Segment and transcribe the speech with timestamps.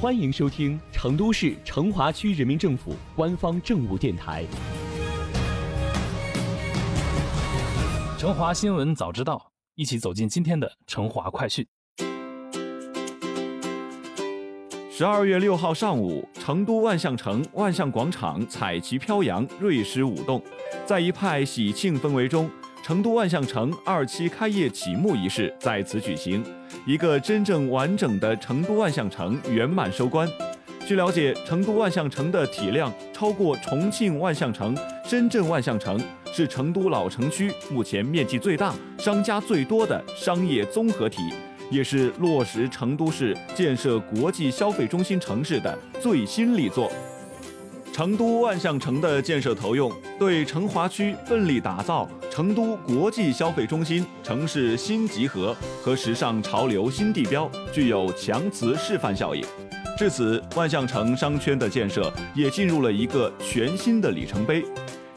[0.00, 4.44] 欢迎收听成都市成华区人民政府官方政务电台
[8.16, 9.34] 《成华新闻早知道》，
[9.74, 11.66] 一起走进今天的成华快讯。
[14.88, 20.40] 十二月六号上午，成都万象城万象广场彩旗飘扬，瑞狮舞动，
[20.86, 22.48] 在一派喜庆氛围中。
[22.84, 26.42] 成都万象城二期开业启幕仪式在此举行，
[26.88, 30.26] 一个真正完整的成都万象城圆满收官。
[30.86, 34.74] 据了解，成都万象城的体量超过重庆万象城、
[35.04, 36.00] 深圳万象城，
[36.32, 41.20] 是成都老城区目前面积最大、商家最多的商业综合体，
[41.70, 46.90] 也是落实成都市建设国际消费中心城市的最新力作。
[47.92, 55.52] 成都万象城的建设投用，对成华区奋力打造成都国际消费中心城市新集合
[55.82, 59.44] 和时尚潮流新地标，具有强磁示范效应。
[59.96, 64.64] 至此，万象城商圈的建设也进入了一个全新的里程碑。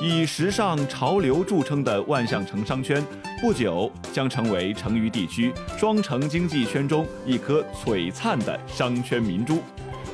[0.00, 3.04] 以时尚潮流著称的万象城商圈，
[3.40, 9.60] 不久将成为成渝地区双城经济圈中一颗璀璨的商圈明珠。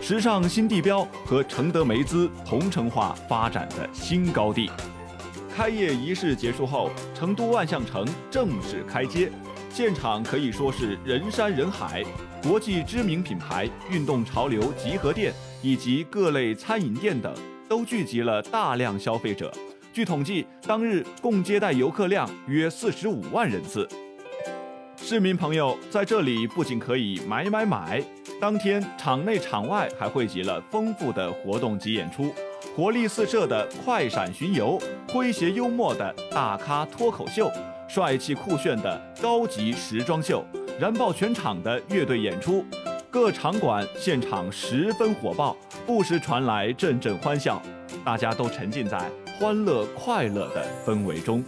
[0.00, 4.70] 时尚新地标和承德梅资同城化发展的新高地。
[5.54, 9.30] 开业仪式结束后，成都万象城正式开街，
[9.68, 12.02] 现场可以说是人山人海，
[12.42, 17.32] 国际知名品牌、运动潮流集合店以及各类餐饮店等
[17.68, 19.52] 都聚集了大量消费者。
[19.92, 23.86] 据统计，当日共接待游客量约四十五万人次。
[24.96, 28.02] 市民朋友在这里不仅可以买买买。
[28.40, 32.32] 当天，场内场外还汇集了丰富的活动及演出，
[32.74, 37.50] 活力四射的快闪巡游，诙谐幽默的大咖脱口秀，
[37.86, 40.42] 帅气酷炫的高级时装秀，
[40.80, 42.64] 燃爆全场的乐队演出，
[43.10, 45.54] 各场馆现场十分火爆，
[45.86, 47.60] 不时传来阵阵欢笑，
[48.04, 48.98] 大家都沉浸在
[49.38, 51.44] 欢乐快乐的氛围中。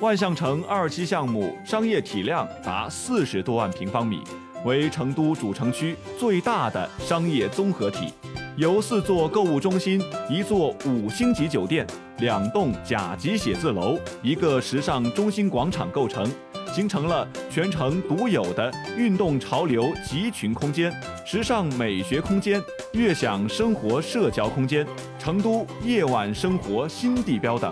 [0.00, 4.22] 万象城二期项目商业体量达四十多万平方米。
[4.64, 8.12] 为成都主城区最大的商业综合体，
[8.56, 10.00] 由四座购物中心、
[10.30, 11.86] 一座五星级酒店、
[12.20, 16.26] 两栋甲级写字楼、一个时尚中心广场构成，
[16.72, 20.90] 形成了全城独有的运动潮流集群空间、
[21.26, 22.58] 时尚美学空间、
[22.94, 24.86] 悦享生活社交空间、
[25.18, 27.70] 成都夜晚生活新地标等，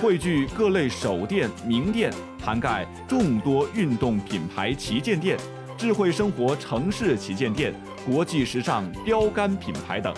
[0.00, 2.10] 汇聚各类首店、名店，
[2.42, 5.36] 涵盖众多运动品牌旗舰店。
[5.76, 7.74] 智慧生活城市旗舰店、
[8.06, 10.14] 国际时尚标杆品牌等。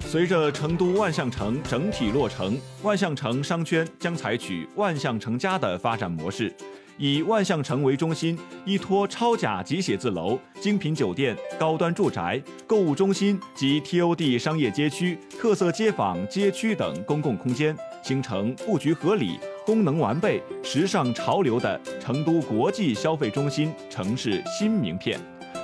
[0.00, 6.54] 随着成都万象城整体落成，万象城商圈将采取万象城家的发展模式，
[6.96, 19.38] 以万象城为中心，依托超甲级写字楼、精品酒店、高端住宅、购物中心及 TOD 商业街区、特色街坊街区等公共空间，形成布局合理。
[19.66, 25.18] 功能完备、时尚潮流的成都国际消费中心城市新名片，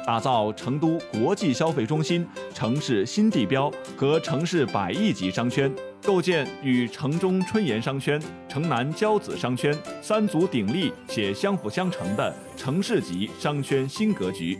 [0.06, 14.58] 打造成都国际消费中心城市新地标和城市百亿级商圈，构建与城中春园商圈、城南骄子商圈三足鼎立且相辅相成的城市级商圈新格局。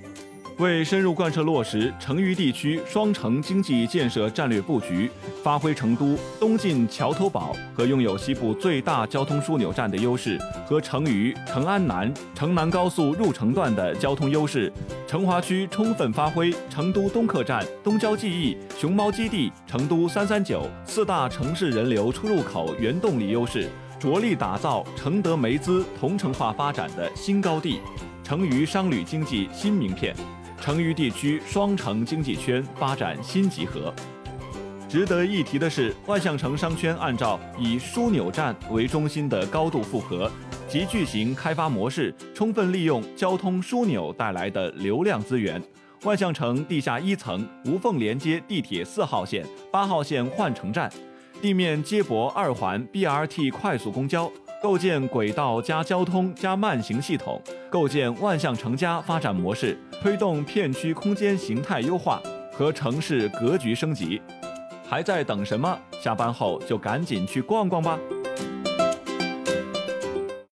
[0.59, 5.11] 为深入贯彻落实成渝地区双城经济建设战略布局，
[5.43, 14.73] 发挥成都东进桥头堡和拥有西部最大交通枢纽站的优势，和成渝、成安南、成南高速入城段的交通优势，
[15.07, 27.81] 成华区充分发挥成都东客站、东郊记忆、熊猫基地、成都三三九四大城市人流出入口原动力优势，着力打造承德梅资同城化发展的新高地，
[28.23, 30.15] 成渝商旅经济新名片。
[30.63, 33.93] 成渝地区双城经济圈发展新集合。
[34.89, 40.31] 值得一提的是，万象城商圈按照以枢纽站为中心的高度复合
[40.69, 45.61] 及巨型开发模式，充分利用交通枢纽带来的流量资源。
[46.05, 50.89] 万象城地下一层无缝连接地铁四号线、八号线换乘站，
[51.43, 54.31] 地面接驳二环 BRT 快速公交。
[54.63, 62.23] 构建轨道加交通加慢行系统，构建万象城家发展模式，推动片区空间形态优化
[62.53, 64.23] 和城市格局升级。
[64.89, 65.77] 还在等什么？
[66.01, 67.99] 下班后就赶紧去逛逛吧。